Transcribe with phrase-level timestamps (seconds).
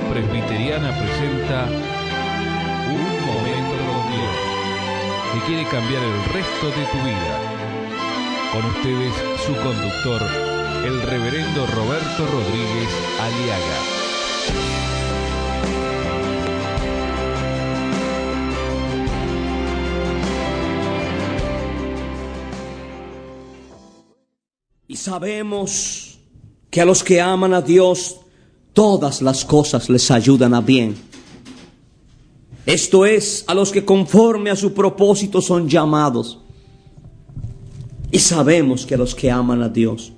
[0.00, 4.36] Presbiteriana presenta Un Momento con Dios,
[5.32, 7.38] que quiere cambiar el resto de tu vida.
[8.52, 9.14] Con ustedes,
[9.46, 10.20] su conductor,
[10.84, 12.88] el reverendo Roberto Rodríguez
[13.20, 13.78] Aliaga.
[24.88, 26.18] Y sabemos
[26.70, 28.23] que a los que aman a Dios,
[28.74, 30.94] todas las cosas les ayudan a bien.
[32.66, 36.40] Esto es, a los que conforme a su propósito son llamados.
[38.10, 40.12] Y sabemos que a los que aman a Dios,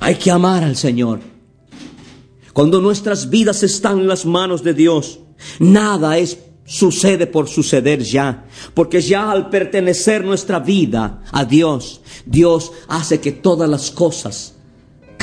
[0.00, 1.20] hay que amar al Señor.
[2.52, 5.20] Cuando nuestras vidas están en las manos de Dios,
[5.58, 12.72] nada es sucede por suceder ya, porque ya al pertenecer nuestra vida a Dios, Dios
[12.88, 14.53] hace que todas las cosas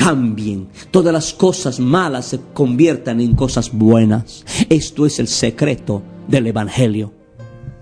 [0.02, 4.44] cambien, todas las cosas malas se conviertan en cosas buenas.
[4.68, 7.12] Esto es el secreto del Evangelio.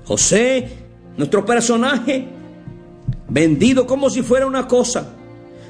[0.04, 0.68] José,
[1.16, 2.28] nuestro personaje,
[3.28, 5.14] vendido como si fuera una cosa,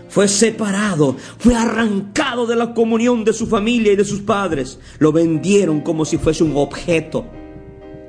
[0.08, 4.80] fue separado, fue arrancado de la comunión de su familia y de sus padres.
[4.98, 7.26] Lo vendieron como si fuese un objeto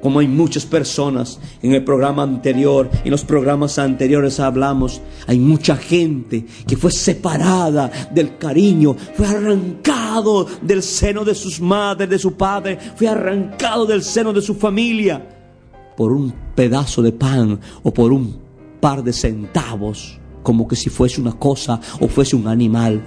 [0.02, 5.76] como hay muchas personas en el programa anterior, en los programas anteriores hablamos, hay mucha
[5.76, 12.34] gente que fue separada del cariño, fue arrancado del seno de sus madres, de su
[12.34, 15.38] padre, fue arrancado del seno de su familia
[15.96, 18.40] por un pedazo de pan o por un
[18.80, 23.02] par de centavos, como que si fuese una cosa o fuese un animal.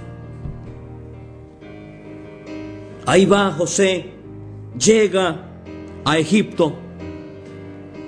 [3.05, 4.11] Ahí va José,
[4.79, 5.45] llega
[6.05, 6.84] a Egipto.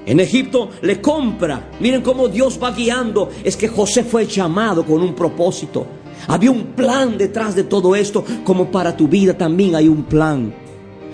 [0.07, 1.69] En Egipto le compra.
[1.81, 3.29] Miren cómo Dios va guiando.
[3.43, 5.85] Es que José fue llamado con un propósito.
[6.27, 10.53] Había un plan detrás de todo esto, como para tu vida también hay un plan.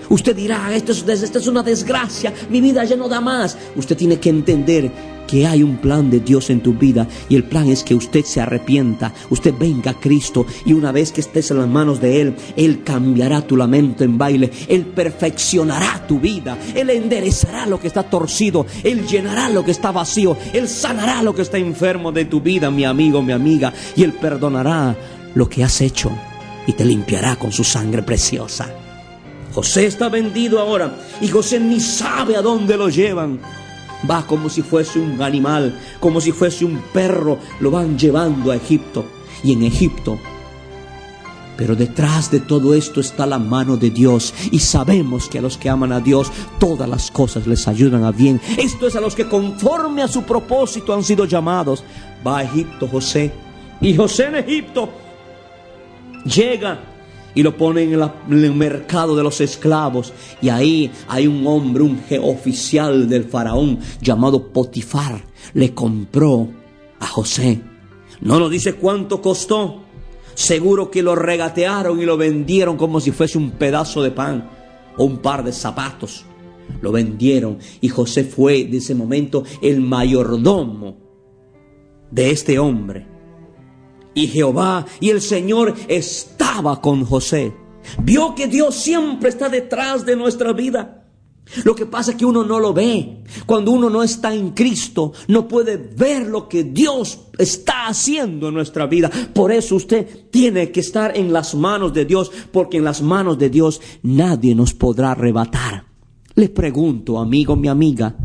[0.08, 3.56] Usted dirá, esto es, esto es una desgracia, mi vida ya no da más.
[3.76, 4.90] Usted tiene que entender
[5.26, 8.24] que hay un plan de Dios en tu vida y el plan es que usted
[8.24, 12.20] se arrepienta, usted venga a Cristo y una vez que estés en las manos de
[12.20, 17.88] Él, Él cambiará tu lamento en baile, Él perfeccionará tu vida, Él enderezará lo que
[17.88, 22.24] está torcido, Él llenará lo que está vacío, Él sanará lo que está enfermo de
[22.24, 24.96] tu vida, mi amigo, mi amiga, y Él perdonará
[25.34, 26.10] lo que has hecho
[26.66, 28.68] y te limpiará con su sangre preciosa.
[29.52, 33.38] José está vendido ahora y José ni sabe a dónde lo llevan.
[34.08, 38.56] Va como si fuese un animal, como si fuese un perro, lo van llevando a
[38.56, 39.04] Egipto.
[39.42, 40.18] Y en Egipto
[41.56, 45.56] pero detrás de todo esto está la mano de Dios y sabemos que a los
[45.56, 48.40] que aman a Dios todas las cosas les ayudan a bien.
[48.58, 51.84] Esto es a los que conforme a su propósito han sido llamados.
[52.26, 53.32] Va a Egipto José
[53.80, 54.88] y José en Egipto
[56.24, 56.80] llega
[57.34, 60.12] y lo ponen en, el mercado de los esclavos.
[60.40, 65.24] Y ahí hay un hombre, un oficial del faraón llamado Potifar.
[65.52, 66.48] Le compró
[67.00, 67.60] a José.
[68.20, 69.82] No nos dice cuánto costó.
[70.34, 74.50] Seguro que lo regatearon y lo vendieron como si fuese un pedazo de pan
[74.96, 76.24] o un par de zapatos.
[76.80, 80.96] Lo vendieron y José fue de ese momento el mayordomo
[82.10, 83.13] de este hombre.
[84.14, 87.52] Y Jehová y el Señor estaba con José.
[88.02, 91.00] Vio que Dios siempre está detrás de nuestra vida.
[91.64, 93.22] Lo que pasa es que uno no lo ve.
[93.46, 98.54] Cuando uno no está en Cristo, no puede ver lo que Dios está haciendo en
[98.54, 99.10] nuestra vida.
[99.32, 103.38] Por eso usted tiene que estar en las manos de Dios, porque en las manos
[103.38, 105.84] de Dios nadie nos podrá arrebatar.
[106.34, 108.16] Le pregunto, amigo, mi amiga,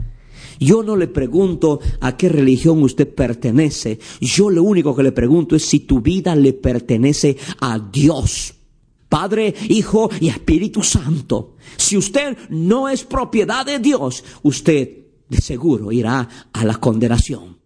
[0.59, 3.99] yo no le pregunto a qué religión usted pertenece.
[4.19, 8.53] Yo lo único que le pregunto es si tu vida le pertenece a Dios.
[9.07, 11.55] Padre, Hijo y Espíritu Santo.
[11.77, 14.97] Si usted no es propiedad de Dios, usted
[15.27, 17.57] de seguro irá a la condenación.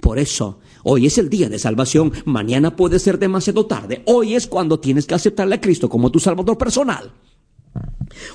[0.00, 4.02] Por eso, hoy es el día de salvación, mañana puede ser demasiado tarde.
[4.06, 7.12] Hoy es cuando tienes que aceptarle a Cristo como tu salvador personal.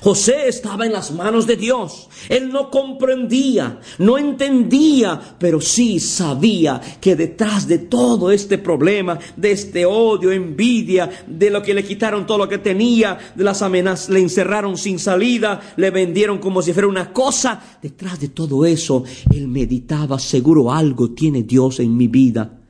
[0.00, 2.08] José estaba en las manos de Dios.
[2.28, 9.52] Él no comprendía, no entendía, pero sí sabía que detrás de todo este problema, de
[9.52, 14.08] este odio, envidia, de lo que le quitaron todo lo que tenía, de las amenazas,
[14.08, 19.04] le encerraron sin salida, le vendieron como si fuera una cosa, detrás de todo eso,
[19.32, 22.60] él meditaba, seguro algo tiene Dios en mi vida.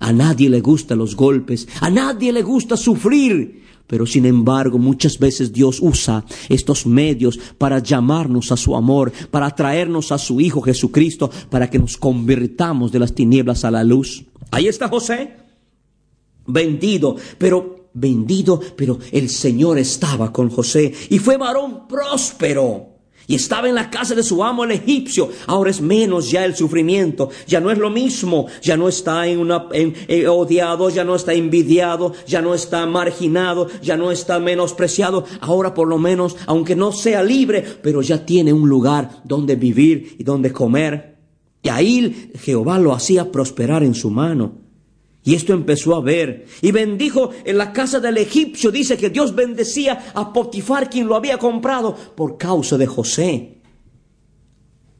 [0.00, 3.64] A nadie le gustan los golpes, a nadie le gusta sufrir.
[3.86, 9.50] Pero sin embargo, muchas veces Dios usa estos medios para llamarnos a su amor, para
[9.50, 14.24] traernos a su Hijo Jesucristo, para que nos convirtamos de las tinieblas a la luz.
[14.50, 15.36] Ahí está José,
[16.46, 22.93] vendido, pero vendido, pero el Señor estaba con José y fue varón próspero.
[23.26, 25.30] Y estaba en la casa de su amo el egipcio.
[25.46, 27.30] Ahora es menos ya el sufrimiento.
[27.46, 28.46] Ya no es lo mismo.
[28.62, 33.68] Ya no está en una, eh, odiado, ya no está envidiado, ya no está marginado,
[33.82, 35.24] ya no está menospreciado.
[35.40, 40.16] Ahora por lo menos, aunque no sea libre, pero ya tiene un lugar donde vivir
[40.18, 41.16] y donde comer.
[41.62, 44.63] Y ahí Jehová lo hacía prosperar en su mano.
[45.24, 46.44] Y esto empezó a ver.
[46.60, 48.70] Y bendijo en la casa del egipcio.
[48.70, 53.62] Dice que Dios bendecía a Potifar, quien lo había comprado, por causa de José.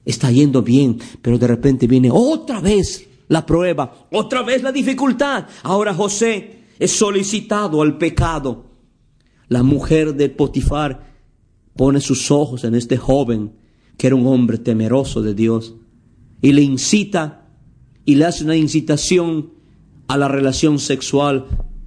[0.05, 5.47] Está yendo bien, pero de repente viene otra vez la prueba, otra vez la dificultad.
[5.63, 8.71] Ahora José es solicitado al pecado.
[9.49, 11.15] La mujer de Potifar
[11.77, 13.57] pone sus ojos en este joven,
[13.99, 15.75] que era un hombre temeroso de Dios,
[16.41, 17.49] y le incita
[18.05, 19.53] y le hace una incitación
[20.09, 21.47] a la relación sexual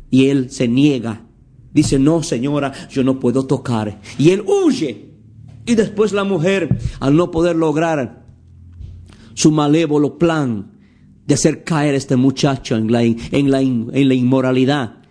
[0.10, 1.26] y él se niega.
[1.74, 4.02] Dice, no señora, yo no puedo tocar.
[4.18, 5.12] Y él huye.
[5.66, 8.26] Y después la mujer, al no poder lograr
[9.34, 10.72] su malévolo plan
[11.26, 15.04] de hacer caer a este muchacho en la, en la, en la inmoralidad,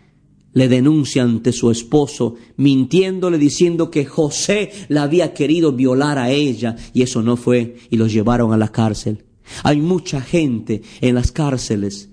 [0.55, 6.77] le denuncia ante su esposo, mintiéndole diciendo que José la había querido violar a ella,
[6.95, 9.27] y eso no fue, y los llevaron a la cárcel.
[9.63, 12.09] Hay mucha gente en las cárceles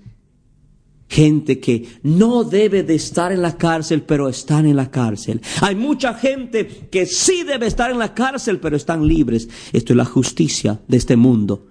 [1.08, 5.40] gente que no debe de estar en la cárcel, pero están en la cárcel.
[5.60, 9.48] Hay mucha gente que sí debe estar en la cárcel, pero están libres.
[9.72, 11.66] Esto es la justicia de este mundo.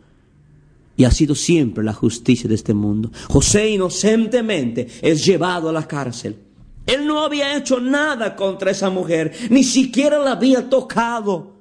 [0.96, 3.12] Y ha sido siempre la justicia de este mundo.
[3.28, 6.38] José inocentemente es llevado a la cárcel.
[6.86, 11.54] Él no había hecho nada contra esa mujer, ni siquiera la había tocado.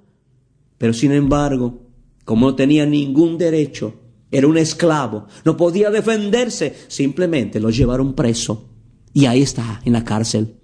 [0.78, 1.80] Pero sin embargo,
[2.24, 3.94] como no tenía ningún derecho,
[4.32, 8.70] era un esclavo, no podía defenderse, simplemente lo llevaron preso.
[9.12, 10.56] Y ahí está, en la cárcel,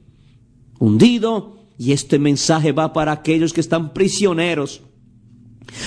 [0.79, 1.57] hundido.
[1.77, 4.81] Y este mensaje va para aquellos que están prisioneros,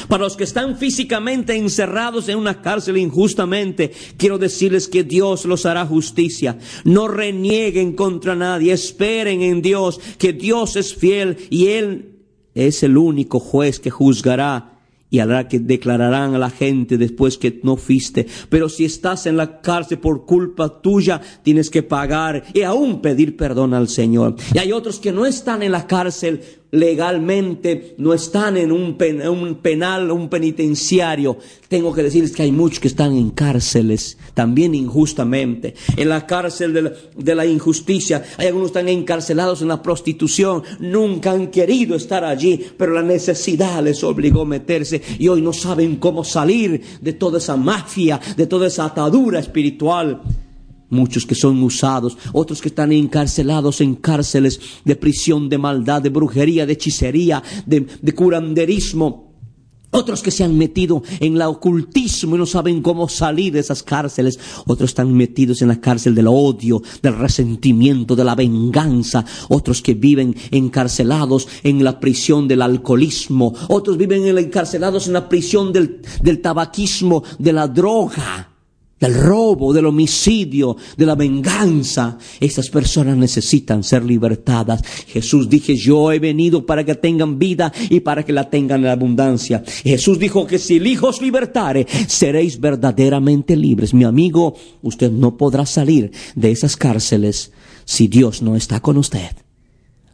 [0.07, 5.65] para los que están físicamente encerrados en una cárcel injustamente, quiero decirles que Dios los
[5.65, 6.59] hará justicia.
[6.85, 12.19] No renieguen contra nadie, esperen en Dios, que Dios es fiel y Él
[12.53, 14.70] es el único juez que juzgará
[15.11, 18.25] y hará que declararán a la gente después que no fuiste.
[18.49, 23.37] Pero si estás en la cárcel por culpa tuya, tienes que pagar y aún pedir
[23.37, 24.37] perdón al Señor.
[24.53, 26.41] Y hay otros que no están en la cárcel
[26.71, 28.97] legalmente, no están en un,
[29.27, 31.37] un penal, un penitenciario.
[31.67, 35.75] Tengo que decirles que hay muchos que están en cárceles, también injustamente.
[35.97, 39.81] En la cárcel de la, de la injusticia, hay algunos que están encarcelados en la
[39.81, 45.41] prostitución, nunca han querido estar allí, pero la necesidad les obligó a meterse y hoy
[45.41, 50.21] no saben cómo salir de toda esa mafia, de toda esa atadura espiritual
[50.91, 56.09] muchos que son usados, otros que están encarcelados en cárceles de prisión, de maldad, de
[56.09, 59.31] brujería, de hechicería, de, curanderismo.
[59.93, 63.83] Otros que se han metido en el ocultismo y no saben cómo salir de esas
[63.83, 64.39] cárceles.
[64.65, 69.25] Otros están metidos en la cárcel del odio, del resentimiento, de la venganza.
[69.49, 73.53] Otros que viven encarcelados en la prisión del alcoholismo.
[73.67, 78.50] Otros viven encarcelados en la prisión del tabaquismo, de la droga
[79.01, 82.17] del robo, del homicidio, de la venganza.
[82.39, 84.81] Estas personas necesitan ser libertadas.
[85.07, 88.91] Jesús dijo, yo he venido para que tengan vida y para que la tengan en
[88.91, 89.63] abundancia.
[89.83, 93.93] Jesús dijo que si el Hijo os libertare, seréis verdaderamente libres.
[93.93, 97.51] Mi amigo, usted no podrá salir de esas cárceles
[97.85, 99.31] si Dios no está con usted.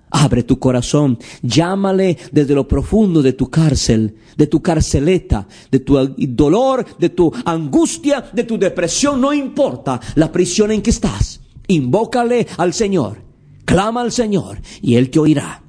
[0.09, 5.97] Abre tu corazón, llámale desde lo profundo de tu cárcel, de tu carceleta, de tu
[6.29, 11.41] dolor, de tu angustia, de tu depresión, no importa la prisión en que estás.
[11.67, 13.21] Invócale al Señor,
[13.65, 15.63] clama al Señor y Él te oirá.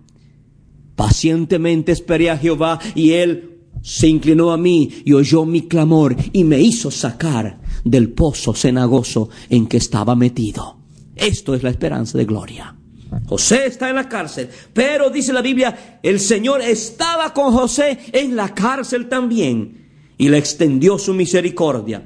[0.95, 6.45] Pacientemente esperé a Jehová y Él se inclinó a mí y oyó mi clamor y
[6.45, 10.79] me hizo sacar del pozo cenagoso en que estaba metido.
[11.17, 12.78] Esto es la esperanza de gloria.
[13.27, 18.37] José está en la cárcel, pero dice la Biblia, el Señor estaba con José en
[18.37, 22.03] la cárcel también y le extendió su misericordia.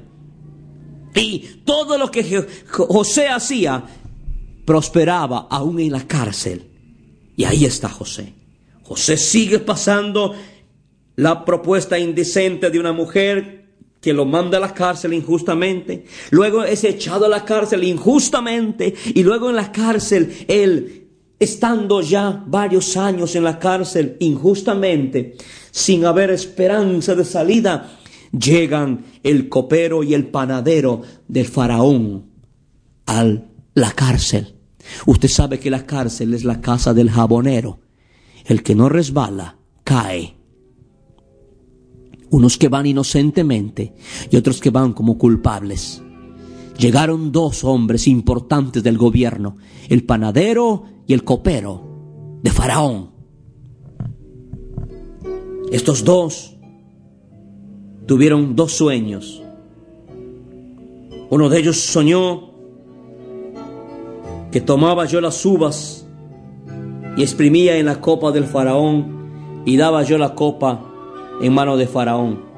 [1.15, 3.83] Y todo lo que José hacía
[4.65, 6.69] prosperaba aún en la cárcel.
[7.35, 8.33] Y ahí está José.
[8.83, 10.33] José sigue pasando
[11.15, 13.62] la propuesta indecente de una mujer
[14.03, 19.23] que lo manda a la cárcel injustamente, luego es echado a la cárcel injustamente y
[19.23, 21.07] luego en la cárcel él,
[21.39, 25.37] estando ya varios años en la cárcel injustamente,
[25.71, 27.97] sin haber esperanza de salida,
[28.37, 32.25] llegan el copero y el panadero del faraón
[33.05, 33.25] a
[33.73, 34.55] la cárcel.
[35.05, 37.79] Usted sabe que la cárcel es la casa del jabonero.
[38.43, 39.55] El que no resbala,
[39.85, 40.35] cae.
[42.33, 43.93] Unos que van inocentemente
[44.31, 46.01] y otros que van como culpables.
[46.79, 53.11] Llegaron dos hombres importantes del gobierno, el panadero y el copero de Faraón.
[55.71, 56.57] Estos dos
[58.07, 59.43] tuvieron dos sueños.
[61.29, 62.49] Uno de ellos soñó
[64.51, 66.07] que tomaba yo las uvas
[67.15, 70.92] y exprimía en la copa del faraón y daba yo la copa
[71.41, 72.53] en mano de faraón.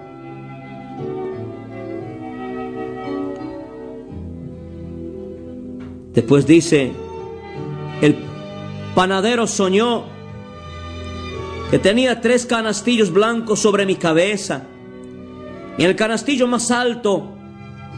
[6.13, 6.93] Después dice,
[8.01, 8.15] el
[8.95, 10.05] panadero soñó
[11.69, 14.63] que tenía tres canastillos blancos sobre mi cabeza.
[15.77, 17.31] Y en el canastillo más alto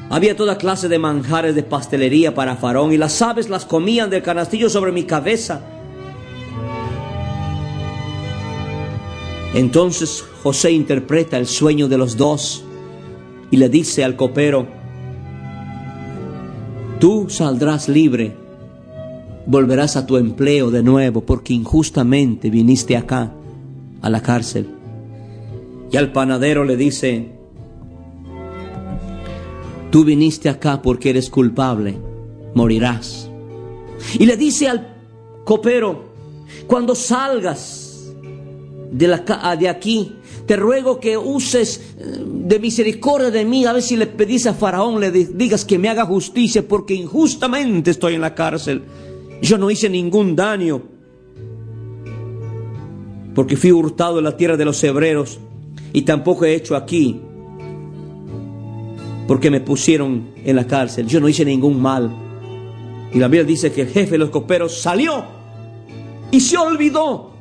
[0.10, 4.24] había toda clase de manjares de pastelería para Faraón y las aves las comían del
[4.24, 5.62] canastillo sobre mi cabeza.
[9.58, 12.64] Entonces José interpreta el sueño de los dos
[13.50, 14.68] y le dice al copero,
[17.00, 18.36] tú saldrás libre,
[19.48, 23.34] volverás a tu empleo de nuevo porque injustamente viniste acá
[24.04, 24.70] a la cárcel.
[25.92, 27.32] Y al panadero le dice,
[29.90, 31.98] Tú viniste acá porque eres culpable,
[32.54, 33.28] morirás.
[34.20, 34.96] Y le dice al
[35.46, 36.12] copero,
[36.68, 37.87] cuando salgas
[38.92, 40.16] de, la, ah, de aquí,
[40.46, 44.54] te ruego que uses eh, de misericordia de mí, a ver si le pedís a
[44.54, 48.84] Faraón, le digas que me haga justicia, porque injustamente estoy en la cárcel.
[49.42, 50.82] Yo no hice ningún daño,
[53.36, 55.40] porque fui hurtado en la tierra de los hebreos,
[55.94, 57.22] y tampoco he hecho aquí
[59.28, 61.06] porque me pusieron en la cárcel.
[61.06, 62.10] Yo no hice ningún mal.
[63.14, 65.24] Y la Biblia dice que el jefe de los coperos salió
[66.32, 67.37] y se olvidó.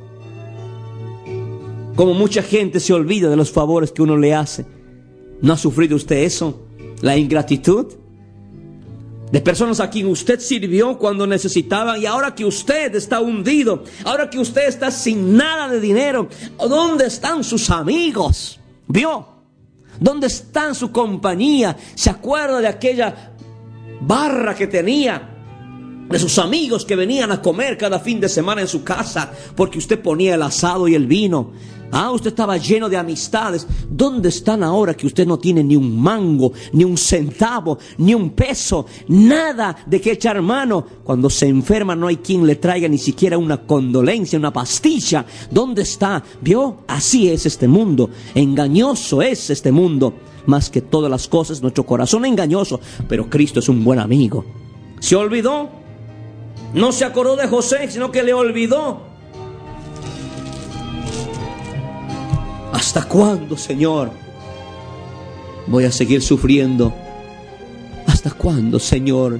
[1.97, 4.67] Como mucha gente se olvida de los favores que uno le hace.
[5.41, 6.67] ¿No ha sufrido usted eso?
[7.01, 7.87] La ingratitud.
[9.31, 14.29] De personas a quien usted sirvió cuando necesitaban y ahora que usted está hundido, ahora
[14.29, 18.59] que usted está sin nada de dinero, ¿dónde están sus amigos?
[18.87, 19.27] ¿Vio?
[19.99, 21.75] ¿Dónde está su compañía?
[21.95, 23.33] ¿Se acuerda de aquella
[24.01, 25.36] barra que tenía?
[26.09, 29.77] De sus amigos que venían a comer cada fin de semana en su casa porque
[29.77, 31.51] usted ponía el asado y el vino.
[31.91, 33.67] Ah, usted estaba lleno de amistades.
[33.89, 38.31] ¿Dónde están ahora que usted no tiene ni un mango, ni un centavo, ni un
[38.31, 40.85] peso, nada de que echar mano?
[41.03, 45.25] Cuando se enferma no hay quien le traiga ni siquiera una condolencia, una pastilla.
[45.51, 46.23] ¿Dónde está?
[46.41, 46.79] ¿Vio?
[46.87, 48.09] Así es este mundo.
[48.33, 50.13] Engañoso es este mundo.
[50.45, 54.45] Más que todas las cosas, nuestro corazón es engañoso, pero Cristo es un buen amigo.
[54.99, 55.86] ¿Se olvidó?
[56.73, 59.01] No se acordó de José, sino que le olvidó.
[62.73, 64.11] ¿Hasta cuándo, Señor?
[65.67, 66.93] Voy a seguir sufriendo.
[68.05, 69.39] ¿Hasta cuándo, Señor?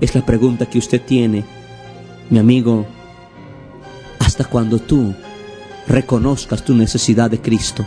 [0.00, 1.44] Es la pregunta que usted tiene,
[2.28, 2.86] mi amigo.
[4.18, 5.14] Hasta cuando tú
[5.86, 7.84] reconozcas tu necesidad de Cristo.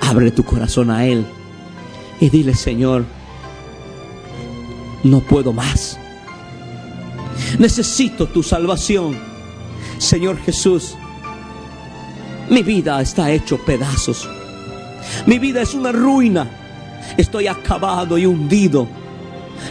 [0.00, 1.24] Abre tu corazón a Él
[2.20, 3.04] y dile, Señor,
[5.02, 5.98] no puedo más.
[7.58, 9.16] Necesito tu salvación.
[9.98, 10.96] Señor Jesús,
[12.50, 14.28] mi vida está hecho pedazos.
[15.26, 16.48] Mi vida es una ruina.
[17.16, 18.86] Estoy acabado y hundido.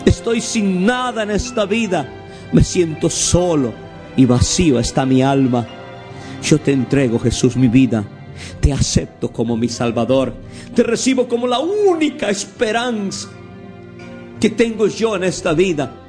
[0.06, 2.08] Estoy sin nada en esta vida.
[2.52, 3.74] Me siento solo
[4.16, 5.68] y vacío está mi alma.
[6.44, 8.04] Yo te entrego, Jesús, mi vida.
[8.60, 10.34] Te acepto como mi Salvador.
[10.74, 13.30] Te recibo como la única esperanza
[14.40, 16.01] que tengo yo en esta vida.